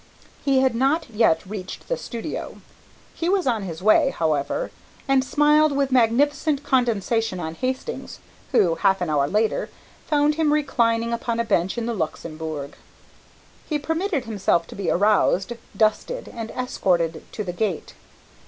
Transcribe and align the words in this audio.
He 0.43 0.61
had 0.61 0.73
not 0.73 1.07
yet 1.11 1.45
reached 1.45 1.87
the 1.87 1.95
studio. 1.95 2.59
He 3.13 3.29
was 3.29 3.45
on 3.45 3.61
his 3.61 3.83
way, 3.83 4.09
however, 4.09 4.71
and 5.07 5.23
smiled 5.23 5.73
with 5.77 5.91
magnificent 5.91 6.63
condescension 6.63 7.39
on 7.39 7.53
Hastings, 7.53 8.17
who, 8.51 8.73
half 8.73 8.99
an 9.01 9.11
hour 9.11 9.27
later, 9.27 9.69
found 10.07 10.33
him 10.41 10.53
reclining 10.53 11.13
upon 11.13 11.39
a 11.39 11.43
bench 11.45 11.77
in 11.77 11.85
the 11.85 11.93
Luxembourg. 11.93 12.75
He 13.69 13.77
permitted 13.77 14.25
himself 14.25 14.65
to 14.69 14.75
be 14.75 14.89
aroused, 14.89 15.53
dusted 15.77 16.27
and 16.27 16.49
escorted 16.49 17.23
to 17.33 17.43
the 17.43 17.53
gate. 17.53 17.93